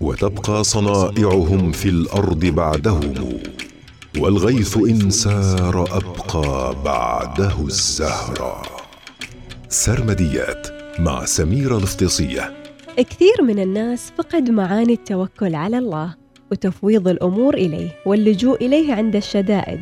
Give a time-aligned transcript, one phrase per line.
[0.00, 3.14] وتبقى صنائعهم في الأرض بعدهم
[4.18, 8.62] والغيث إن سار أبقى بعده الزهرا
[9.68, 10.66] سرمديات
[10.98, 12.52] مع سميره الافتصيه
[12.96, 16.14] كثير من الناس فقد معاني التوكل على الله
[16.52, 19.80] وتفويض الأمور إليه واللجوء إليه عند الشدائد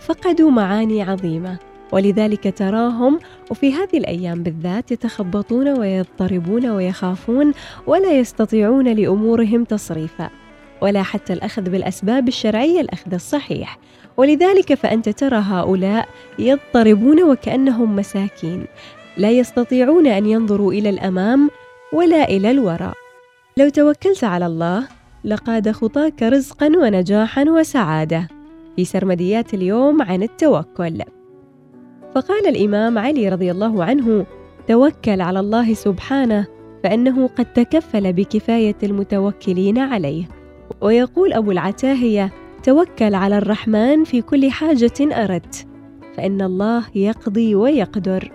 [0.00, 1.58] فقدوا معاني عظيمة.
[1.92, 3.18] ولذلك تراهم
[3.50, 7.52] وفي هذه الأيام بالذات يتخبطون ويضطربون ويخافون
[7.86, 10.30] ولا يستطيعون لأمورهم تصريفا
[10.80, 13.78] ولا حتى الأخذ بالأسباب الشرعية الأخذ الصحيح.
[14.16, 16.08] ولذلك فأنت ترى هؤلاء
[16.38, 18.66] يضطربون وكأنهم مساكين
[19.16, 21.50] لا يستطيعون أن ينظروا إلى الأمام
[21.92, 22.94] ولا إلى الوراء.
[23.56, 24.88] لو توكلت على الله
[25.24, 28.28] لقاد خطاك رزقا ونجاحا وسعادة.
[28.76, 31.02] في سرمديات اليوم عن التوكل.
[32.18, 34.26] فقال الإمام علي رضي الله عنه
[34.68, 36.46] توكل على الله سبحانه
[36.84, 40.24] فإنه قد تكفل بكفاية المتوكلين عليه.
[40.80, 42.32] ويقول أبو العتاهية
[42.62, 45.66] توكل على الرحمن في كل حاجة أردت
[46.16, 48.32] فإن الله يقضي ويقدر.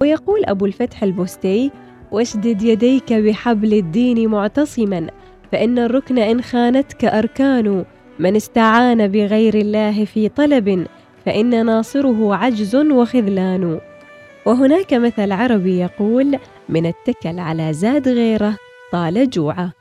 [0.00, 1.70] ويقول أبو الفتح البستي
[2.12, 5.06] واشدد يديك بحبل الدين معتصما
[5.52, 7.84] فإن الركن إن خانتك أركان
[8.18, 10.86] من استعان بغير الله في طلب
[11.26, 13.80] فإن ناصره عجز وخذلان.
[14.46, 18.56] وهناك مثل عربي يقول من اتكل على زاد غيره
[18.92, 19.72] طال جوعه.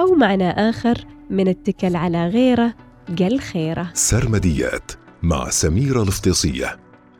[0.00, 2.74] أو معنى آخر من اتكل على غيره
[3.18, 3.90] قل خيره.
[3.94, 4.92] سرمديات
[5.22, 6.76] مع سميرة الافتصية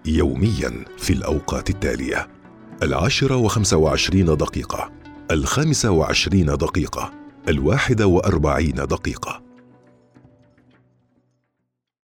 [0.07, 2.29] يوميا في الأوقات التالية.
[2.83, 4.91] العاشرة وخمسة وعشرين دقيقة
[5.31, 7.13] الخامسة وعشرين دقيقة
[7.49, 9.40] الواحدة وأربعين دقيقة.